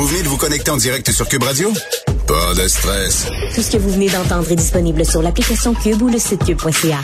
[0.00, 1.70] Vous venez de vous connecter en direct sur Cube Radio?
[2.26, 3.26] Pas de stress.
[3.54, 7.02] Tout ce que vous venez d'entendre est disponible sur l'application Cube ou le site cube.ca.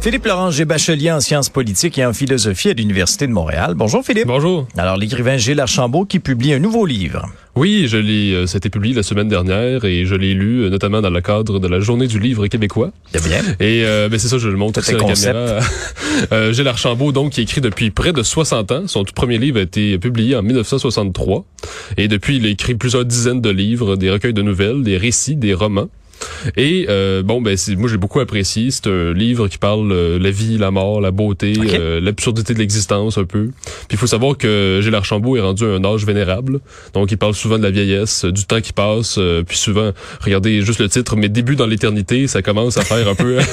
[0.00, 0.64] Philippe Laurent G.
[0.64, 3.74] Bachelier en sciences politiques et en philosophie à l'Université de Montréal.
[3.74, 4.28] Bonjour Philippe.
[4.28, 4.68] Bonjour.
[4.76, 7.26] Alors l'écrivain Gilles Archambault qui publie un nouveau livre.
[7.56, 10.64] Oui, je l'ai, euh, ça a été publié la semaine dernière et je l'ai lu
[10.64, 12.90] euh, notamment dans le cadre de la journée du livre québécois.
[13.14, 13.40] C'est bien.
[13.60, 15.60] Et euh, ben c'est ça, je le montre est à la caméra.
[16.32, 18.82] euh, Gilles Archambault, donc, qui écrit depuis près de 60 ans.
[18.86, 21.46] Son tout premier livre a été publié en 1963.
[21.96, 25.36] Et depuis, il a écrit plusieurs dizaines de livres, des recueils de nouvelles, des récits,
[25.36, 25.88] des romans.
[26.56, 28.70] Et euh, bon, ben moi j'ai beaucoup apprécié.
[28.70, 32.58] C'est un livre qui parle euh, la vie, la mort, la beauté, euh, l'absurdité de
[32.58, 33.46] l'existence un peu.
[33.46, 36.60] Puis il faut savoir que Gilles Archambault est rendu à un âge vénérable.
[36.94, 39.16] Donc il parle souvent de la vieillesse, du temps qui passe.
[39.18, 43.08] euh, puis souvent, regardez juste le titre, Mes débuts dans l'éternité, ça commence à faire
[43.08, 43.38] un peu...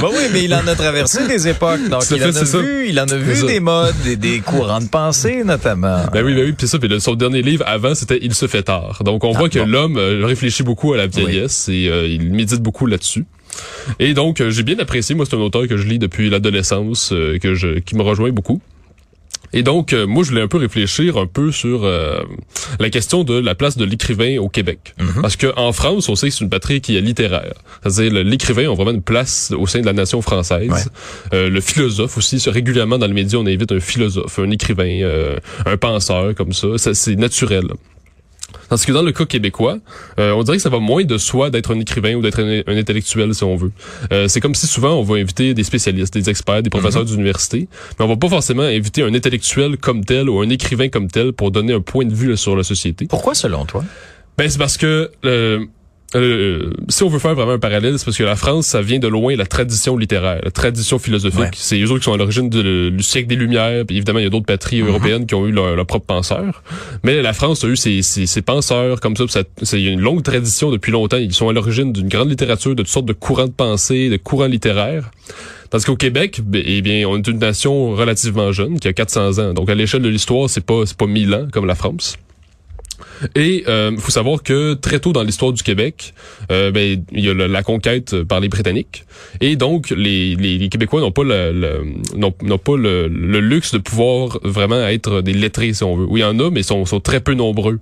[0.00, 1.88] Bah oui, mais il en a traversé des époques.
[1.88, 2.58] Donc il fait, en ça.
[2.58, 3.46] vu, il en a vu ça.
[3.46, 6.04] des modes, des, des courants de pensée notamment.
[6.12, 8.46] Ben oui, ben oui, puis ça, puis le- son dernier livre avant, c'était Il se
[8.46, 9.02] fait tard.
[9.04, 9.66] Donc on Ah, voit que bon.
[9.66, 13.24] l'homme euh, réfléchit beaucoup à la vieillesse et euh, il médite beaucoup là-dessus.
[13.98, 17.12] Et donc euh, j'ai bien apprécié, moi c'est un auteur que je lis depuis l'adolescence,
[17.12, 18.60] euh, que je qui me rejoint beaucoup.
[19.52, 22.22] Et donc, euh, moi, je voulais un peu réfléchir un peu sur euh,
[22.80, 24.94] la question de la place de l'écrivain au Québec.
[25.20, 27.54] Parce que en France, on sait que c'est une patrie qui est littéraire.
[27.86, 30.70] C'est-à-dire, l'écrivain a vraiment une place au sein de la nation française.
[30.70, 30.78] Ouais.
[31.34, 35.36] Euh, le philosophe aussi, régulièrement dans les médias, on invite un philosophe, un écrivain, euh,
[35.66, 36.68] un penseur comme ça.
[36.78, 37.64] Ça, c'est naturel.
[38.68, 39.78] Tandis que dans le cas québécois,
[40.18, 42.62] euh, on dirait que ça va moins de soi d'être un écrivain ou d'être un,
[42.66, 43.72] un intellectuel, si on veut.
[44.12, 47.68] Euh, c'est comme si souvent on va inviter des spécialistes, des experts, des professeurs d'université,
[47.98, 51.32] mais on va pas forcément inviter un intellectuel comme tel ou un écrivain comme tel
[51.32, 53.06] pour donner un point de vue là, sur la société.
[53.06, 53.84] Pourquoi selon toi?
[54.38, 55.66] Ben c'est parce que euh,
[56.18, 58.98] euh, si on veut faire vraiment un parallèle, c'est parce que la France, ça vient
[58.98, 61.40] de loin la tradition littéraire, la tradition philosophique.
[61.40, 61.50] Ouais.
[61.54, 63.84] C'est eux autres qui sont à l'origine du siècle des Lumières.
[63.86, 66.62] Puis évidemment, il y a d'autres patries européennes qui ont eu leur, leur propre penseur.
[67.02, 69.24] Mais la France a eu ses, ses, ses penseurs comme ça.
[69.28, 71.16] c'est- Il y a une longue tradition depuis longtemps.
[71.18, 74.16] Ils sont à l'origine d'une grande littérature, de toutes sortes de courants de pensée, de
[74.16, 75.10] courants littéraires.
[75.70, 79.54] Tandis qu'au Québec, eh bien, on est une nation relativement jeune, qui a 400 ans.
[79.54, 82.16] Donc, à l'échelle de l'histoire, c'est pas, c'est pas 1000 ans comme la France.
[83.34, 86.14] Et il faut savoir que très tôt dans l'histoire du Québec,
[86.50, 89.04] euh, ben, il y a la, la conquête par les Britanniques.
[89.40, 91.84] Et donc, les, les, les Québécois n'ont pas, le, le-
[92.16, 96.06] n'ont, n'ont pas le, le luxe de pouvoir vraiment être des lettrés, si on veut.
[96.08, 97.78] Oui, il y en a, mais ils sont, sont très peu nombreux.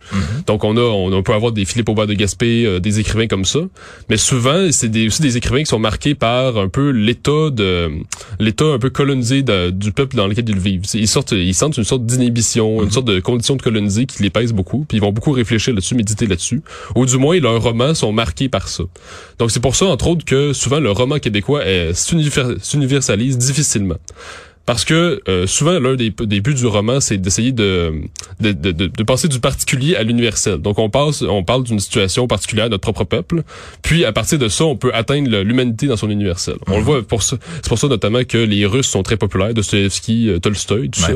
[0.47, 3.27] Donc, on a on, on peut avoir des Philippe Aubert de Gaspé, euh, des écrivains
[3.27, 3.61] comme ça.
[4.09, 7.91] Mais souvent, c'est des, aussi des écrivains qui sont marqués par un peu l'état de
[8.39, 10.83] l'état un peu colonisé de- du peuple dans lequel ils vivent.
[10.95, 14.31] Ils sortent, ils sentent une sorte d'inhibition, une sorte de condition de colonisé qui les
[14.31, 16.63] pèse beaucoup, puis ils vont beaucoup réfléchir là-dessus, méditer là-dessus.
[16.95, 18.85] Ou du moins, leurs romans sont marqués par ça.
[19.39, 21.63] Donc c'est pour ça, entre autres, que souvent le roman québécois
[21.93, 23.97] s'universalise difficilement.
[24.67, 27.93] Parce que euh, souvent, l'un des, des buts du roman, c'est d'essayer de,
[28.41, 30.59] de, de, de, de passer du particulier à l'universel.
[30.59, 33.43] Donc, on passe, on parle d'une situation particulière de notre propre peuple,
[33.83, 36.55] puis à partir de ça, on peut atteindre l'humanité dans son universel.
[36.69, 37.23] On le voit pour.
[37.25, 41.07] C'est pour ça notamment que les Russes sont très populaires, Dostoevsky, euh, Tolstoï, tout Ouais.
[41.09, 41.15] ça.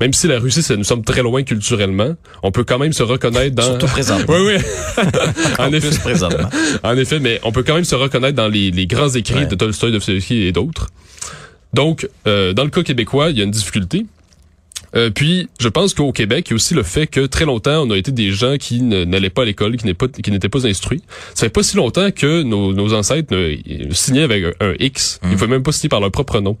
[0.00, 3.04] Même si la Russie, ça nous sommes très loin culturellement, on peut quand même se
[3.04, 3.62] reconnaître dans.
[3.62, 4.34] Surtout présentement.
[4.40, 5.04] oui, oui.
[5.58, 5.88] en En effet.
[5.88, 6.48] plus présentement.
[6.82, 9.46] En effet, mais on peut quand même se reconnaître dans les, les grands écrits Ouais.
[9.46, 10.88] de Tolstoï, Dostoevsky et d'autres.
[11.76, 14.06] Donc, euh, dans le cas québécois, il y a une difficulté.
[14.96, 17.86] Euh, puis, je pense qu'au Québec, il y a aussi le fait que très longtemps,
[17.86, 20.66] on a été des gens qui ne- n'allaient pas à l'école, qui n'étaient pas, pas
[20.66, 21.02] instruits.
[21.34, 23.56] Ça fait pas si longtemps que nos, nos ancêtres euh,
[23.92, 25.20] signaient avec un, un X.
[25.22, 26.56] Ils ne pouvaient même pas signer par leur propre nom.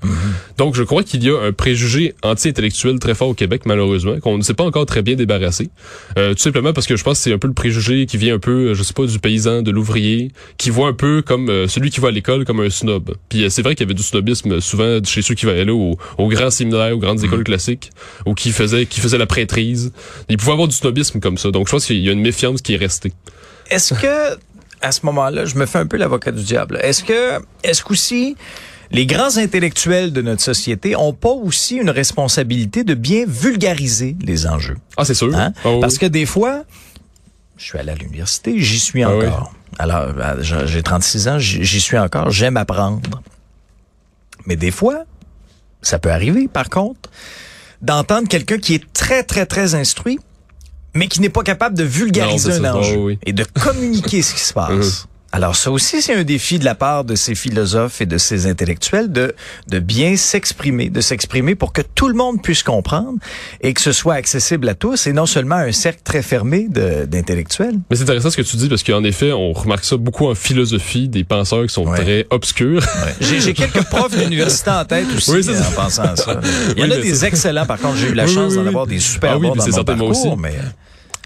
[0.58, 4.36] Donc, je crois qu'il y a un préjugé anti-intellectuel très fort au Québec, malheureusement, qu'on
[4.38, 5.70] ne s'est pas encore très bien débarrassé.
[6.18, 8.34] Euh, tout simplement parce que je pense que c'est un peu le préjugé qui vient
[8.34, 11.48] un peu, euh, je sais pas, du paysan, de l'ouvrier, qui voit un peu comme
[11.48, 13.14] euh, celui qui va à l'école comme un snob.
[13.28, 15.96] Puis euh, c'est vrai qu'il y avait du snobisme souvent chez ceux qui allaient au,
[16.18, 17.90] au grand séminaire, aux grandes écoles classiques,
[18.26, 19.92] ou qui faisaient, qui faisaient la prêtrise.
[20.28, 21.50] Il pouvait avoir du snobisme comme ça.
[21.50, 23.12] Donc je pense qu'il y a une méfiance qui est restée.
[23.70, 24.38] Est-ce que,
[24.82, 28.36] à ce moment-là, je me fais un peu l'avocat du diable, est-ce que, est-ce qu'aussi,
[28.92, 34.46] les grands intellectuels de notre société ont pas aussi une responsabilité de bien vulgariser les
[34.46, 34.76] enjeux?
[34.96, 35.34] Ah, c'est sûr.
[35.34, 35.52] Hein?
[35.64, 35.80] Ah oui.
[35.80, 36.64] Parce que des fois,
[37.56, 39.26] je suis allé à l'université, j'y suis Ah oui.
[39.26, 39.52] encore.
[39.78, 40.06] Alors,
[40.40, 43.22] j'ai j'ai 36 ans, j'y suis encore, j'aime apprendre.
[44.46, 45.04] Mais des fois,
[45.82, 47.10] ça peut arriver, par contre,
[47.82, 50.18] d'entendre quelqu'un qui est très, très, très instruit,
[50.94, 53.18] mais qui n'est pas capable de vulgariser Non, un enjeu Ah oui.
[53.26, 55.06] et de communiquer ce qui se passe.
[55.36, 58.46] Alors ça aussi, c'est un défi de la part de ces philosophes et de ces
[58.46, 59.34] intellectuels de,
[59.68, 63.18] de bien s'exprimer, de s'exprimer pour que tout le monde puisse comprendre
[63.60, 66.66] et que ce soit accessible à tous et non seulement à un cercle très fermé
[66.70, 67.74] d'intellectuels.
[67.90, 70.34] Mais c'est intéressant ce que tu dis parce qu'en effet, on remarque ça beaucoup en
[70.34, 72.02] philosophie, des penseurs qui sont Ouais.
[72.02, 72.82] très obscurs.
[73.20, 75.68] J'ai j'ai quelques profs d'université en tête aussi Oui, euh, ça.
[75.68, 76.40] en pensant à ça.
[76.78, 78.66] Il y en Oui, a des excellents, par contre, j'ai eu la chance oui, d'en
[78.66, 80.40] avoir des super Ah oui, bons mais dans c'est mon certainement parcours, aussi.
[80.40, 80.54] mais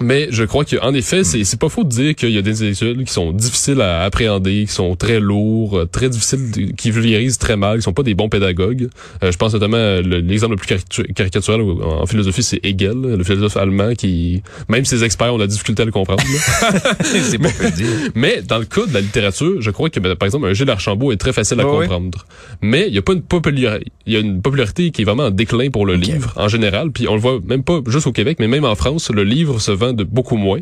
[0.02, 2.62] Mais je crois qu'en effet, c'est c'est pas faux de dire qu'il y a des
[2.62, 7.36] intellectuels qui sont difficiles à appréhender, qui sont très lourds, euh, très difficiles, qui vulgarisent
[7.38, 8.88] très mal, qui sont pas des bons pédagogues.
[9.22, 13.22] Euh, je pense notamment à le- l'exemple le plus caricatural en philosophie, c'est Hegel, le
[13.24, 16.22] philosophe allemand qui, même ses experts ont la difficulté à le comprendre.
[17.02, 17.86] c'est pas peu dire.
[18.14, 20.70] Mais dans le cas de la littérature, je crois que ben, par exemple un Gilles
[20.70, 21.80] Archambault est très facile à oui.
[21.86, 22.24] comprendre.
[22.62, 25.24] Mais il y a pas une popularité, il y a une popularité qui est vraiment
[25.24, 28.12] en déclin pour le livre en général, puis on le voit même pas juste au
[28.12, 30.60] Québec, mais même en France, le livre se vend de beaucoup moins.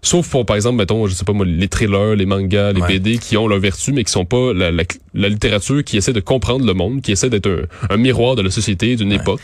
[0.00, 2.86] Sauf pour, par exemple, mettons, je sais pas moi, les thrillers, les mangas, les Ouais.
[3.00, 6.12] BD qui ont leur vertu, mais qui sont pas la, la, la littérature qui essaie
[6.12, 9.40] de comprendre le monde, qui essaie d'être un, un miroir de la société, d'une époque.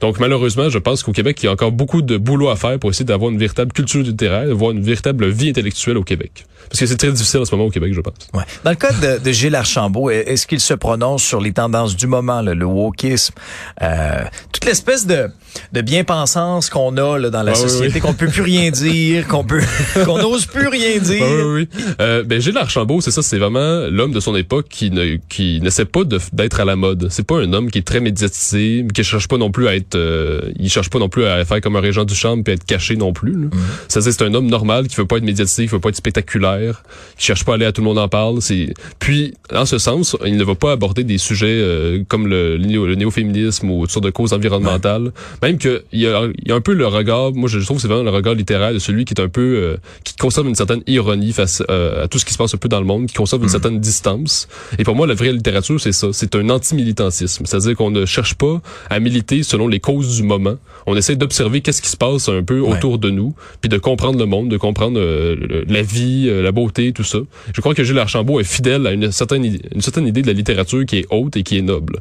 [0.00, 2.78] Donc malheureusement, je pense qu'au Québec, il y a encore beaucoup de boulot à faire
[2.78, 6.44] pour essayer d'avoir une véritable culture littéraire, d'avoir une véritable vie intellectuelle au Québec.
[6.68, 8.14] Parce que c'est très difficile en ce moment au Québec, je pense.
[8.34, 8.42] Ouais.
[8.64, 12.08] Dans le cas de, de Gilles Archambault, est-ce qu'il se prononce sur les tendances du
[12.08, 13.34] moment, là, le wokisme,
[13.82, 15.28] euh, toute l'espèce de,
[15.72, 18.00] de bien-pensance qu'on a là, dans la Ah oui, société, oui.
[18.00, 19.62] qu'on peut plus rien dire, qu'on peut,
[20.04, 21.22] qu'on n'ose plus rien dire.
[21.24, 21.84] Ah oui, oui.
[22.00, 25.60] Euh, ben, Gilles Archambault, c'est ça, c'est vraiment l'homme de son époque qui ne qui
[25.60, 26.02] n'essaie pas
[26.32, 27.06] d'être à la mode.
[27.10, 29.85] C'est pas un homme qui est très médiatisé, qui cherche pas non plus à être,
[29.94, 32.64] euh, il cherche pas non plus à faire comme un régent du champ puis être
[32.64, 33.32] caché non plus.
[33.32, 33.48] là.
[33.88, 36.82] Ça, c'est un homme normal qui veut pas être médiatisé, qui veut pas être spectaculaire,
[37.16, 38.42] qui cherche pas à aller à tout le monde en parle.
[38.42, 42.56] C'est puis en ce sens, il ne va pas aborder des sujets euh, comme le,
[42.56, 45.12] le, néo- le néo-féminisme ou sortes de causes environnementales.
[45.42, 47.76] Même que il y a, il y a un peu le regard, moi je trouve
[47.76, 50.46] que c'est vraiment le regard littéraire de celui qui est un peu euh, qui conserve
[50.48, 52.86] une certaine ironie face euh, à tout ce qui se passe un peu dans le
[52.86, 54.48] monde, qui conserve une certaine distance.
[54.78, 58.34] Et pour moi, la vraie littérature, c'est ça, c'est un anti-militantisme, c'est-à-dire qu'on ne cherche
[58.34, 58.60] pas
[58.90, 60.56] à militer selon les causes du moment.
[60.86, 64.18] On essaie d'observer qu'est-ce qui se passe un peu autour de nous, puis de comprendre
[64.18, 67.18] le monde, de comprendre euh, la vie, euh, la beauté, tout ça.
[67.52, 70.28] Je crois que Gilles Archambault est fidèle à une certaine idée, une certaine idée de
[70.28, 72.00] la littérature qui est haute et qui est noble.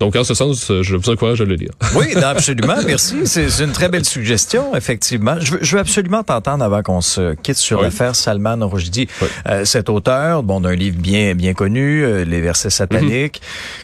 [0.00, 1.70] Donc en ce sens, euh, je vous encourage à le lire.
[1.94, 2.74] Oui, non, absolument.
[2.86, 3.14] Merci.
[3.24, 5.36] C'est une très belle suggestion, effectivement.
[5.40, 7.84] Je veux, je veux absolument t'entendre avant qu'on se quitte sur Oui.
[7.84, 9.06] l'affaire Salman Rushdie.
[9.22, 9.28] Oui.
[9.46, 13.40] Euh, cet auteur, bon, d'un livre bien bien connu, Les versets sataniques,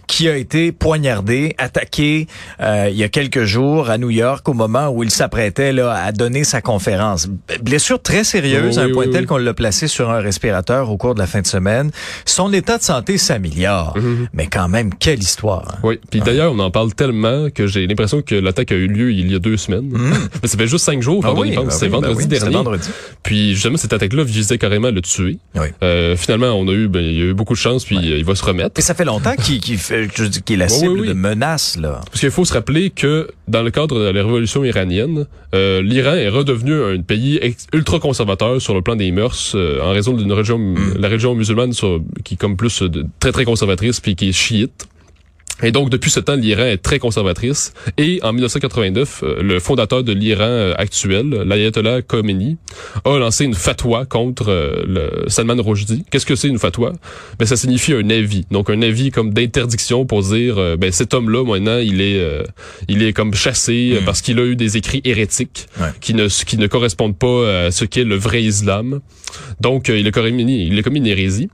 [0.09, 2.27] qui a été poignardé, attaqué
[2.61, 6.13] il y a quelques jours à New York au moment où il s'apprêtait là à
[6.13, 7.29] donner sa conférence.
[7.63, 9.27] Blessure très sérieuse, Oui, à un oui, point oui, tel oui.
[9.27, 11.91] qu'on l'a placé sur un respirateur au cours de la fin de semaine.
[12.25, 13.95] Son état de santé s'améliore,
[14.33, 15.65] mais quand même, quelle histoire.
[15.75, 15.79] hein.
[15.83, 15.99] Oui.
[16.11, 19.31] Puis d'ailleurs, on en parle tellement que j'ai l'impression que l'attaque a eu lieu il
[19.31, 19.91] y a deux semaines.
[20.43, 21.23] Mais ça fait juste cinq jours.
[21.27, 21.65] Ah oui, pense.
[21.65, 22.55] ben c'est ben vendredi c'est dernier.
[22.57, 22.89] vendredi.
[23.23, 25.39] Puis justement, cette attaque-là visait carrément à le tuer.
[25.83, 28.19] Euh, finalement, on a eu, ben, il y a eu beaucoup de chance, puis euh,
[28.19, 28.79] il va se remettre.
[28.79, 30.09] Et ça fait longtemps qu'il qu'il fait,
[30.45, 32.01] qu'il est la cible de menaces, là.
[32.07, 36.15] Parce qu'il faut se rappeler que dans le cadre de la révolution iranienne, euh, l'Iran
[36.15, 37.41] est redevenu un pays
[37.73, 41.73] ultra conservateur sur le plan des mœurs euh, en raison d'une religion, la religion musulmane
[41.73, 44.87] sur- qui est comme plus de- très très conservatrice puis qui est chiite.
[45.63, 47.73] Et donc, depuis ce temps, l'Iran est très conservatrice.
[47.99, 52.57] Et en 1989, euh, le fondateur de l'Iran euh, actuel, l'ayatollah Khomeini,
[53.05, 56.05] a lancé une fatwa contre euh, le Salman Rushdie.
[56.11, 56.93] Qu'est-ce que c'est une fatwa?
[57.39, 58.47] Ben, ça signifie un avis.
[58.51, 62.43] Donc, un avis comme d'interdiction pour dire, ben, cet homme-là, maintenant, il est, euh,
[62.89, 65.89] il est comme chassé euh, parce qu'il a eu des écrits hérétiques Ouais.
[66.01, 69.01] qui ne, qui ne correspondent pas à ce qu'est le vrai islam.
[69.61, 71.49] Donc, il a commis, il a commis une hérésie.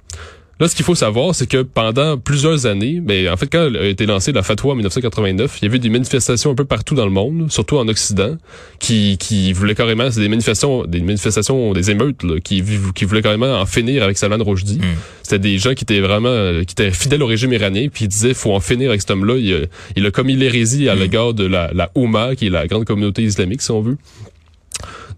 [0.58, 3.84] Là, ce qu'il faut savoir, c'est que pendant plusieurs années, mais en fait, quand a
[3.84, 7.04] été lancée la fatwa en 1989, il y avait des manifestations un peu partout dans
[7.04, 8.36] le monde, surtout en Occident,
[8.78, 12.62] qui, qui voulaient carrément, c'est des manifestations, des manifestations, des émeutes, là, qui,
[12.94, 14.78] qui voulaient carrément en finir avec Salman Rushdie.
[15.22, 18.32] C'était des gens qui étaient vraiment, qui étaient fidèles au régime iranien, puis ils disaient,
[18.32, 19.36] faut en finir avec cet homme-là.
[19.36, 19.58] Il, a-
[19.94, 23.22] il a commis l'hérésie à l'égard de la, la Oumma, qui est la grande communauté
[23.22, 23.98] islamique, si on veut.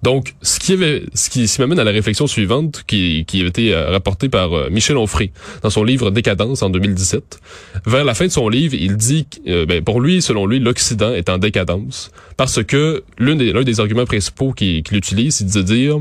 [0.03, 3.49] Donc, ce qui avait, ce qui, qui m'amène à la réflexion suivante, qui, qui avait
[3.49, 7.41] été euh, rapportée par euh, Michel Onfray dans son livre Décadence en 2017.
[7.87, 11.13] Vers la fin de son livre, il dit, euh, ben, pour lui, selon lui, l'Occident
[11.13, 15.63] est en décadence parce que l'un des, des arguments principaux qu'il qu'il utilise, c'est de
[15.63, 15.99] dire,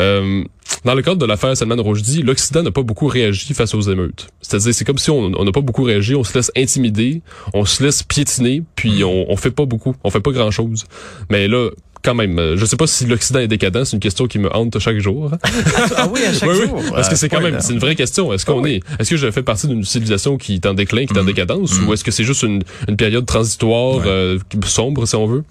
[0.00, 0.44] euh,
[0.84, 4.28] dans le cadre de l'affaire Salman Rushdie, l'Occident n'a pas beaucoup réagi face aux émeutes.
[4.40, 7.22] C'est-à-dire, c'est comme si on n'a pas beaucoup réagi, on se laisse intimider,
[7.54, 10.84] on se laisse piétiner, puis on, on fait pas beaucoup, on fait pas grand-chose.
[11.30, 11.70] Mais là,
[12.02, 14.54] quand même, euh, je sais pas si l'Occident est décadent, c'est une question qui me
[14.54, 15.30] hante chaque jour.
[15.96, 16.82] ah oui, à chaque Oui, oui, jour.
[16.94, 18.32] parce que à c'est ce quand même, c'est une vraie question.
[18.32, 18.80] Est-ce qu'on Ah oui.
[18.98, 21.24] est, est-ce que je fais partie d'une civilisation qui est en déclin, qui est en
[21.24, 24.02] décadence, ou est-ce que c'est juste une, une période transitoire, Ouais.
[24.06, 25.44] euh, sombre, si on veut?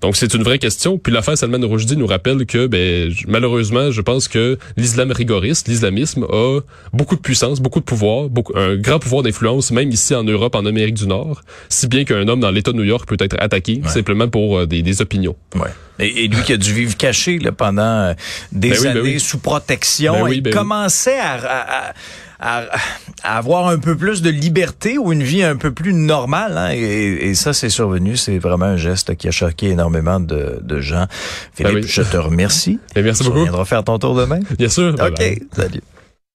[0.00, 0.98] Donc, c'est une vraie question.
[0.98, 6.24] Puis l'affaire Salman Rushdie nous rappelle que, ben, malheureusement, je pense que l'islam rigoriste, l'islamisme,
[6.30, 6.60] a
[6.92, 10.54] beaucoup de puissance, beaucoup de pouvoir, beaucoup, un grand pouvoir d'influence, même ici en Europe,
[10.54, 13.36] en Amérique du Nord, si bien qu'un homme dans l'État de New York peut être
[13.38, 15.36] attaqué simplement pour euh, des, des opinions.
[15.54, 15.68] Ouais.
[16.00, 18.14] Et, et lui qui a dû vivre caché là, pendant euh,
[18.52, 19.20] des Ben oui, ben années oui.
[19.20, 20.50] sous protection, Ben ben oui.
[20.50, 21.92] commençait à, à- à-
[22.42, 22.64] à-
[23.22, 26.56] à avoir un peu plus de liberté ou une vie un peu plus normale.
[26.56, 26.70] hein.
[26.72, 28.16] et, et ça, c'est survenu.
[28.16, 31.06] C'est vraiment un geste qui a choqué énormément de, de gens.
[31.54, 31.86] Philippe, Ben oui.
[31.88, 32.78] je te remercie.
[32.94, 33.40] Ben, merci Tu beaucoup.
[33.40, 34.40] reviendras faire ton tour demain.
[34.58, 34.94] Bien sûr.
[34.94, 35.32] Bye bye.
[35.32, 35.42] OK.
[35.54, 35.82] Salut.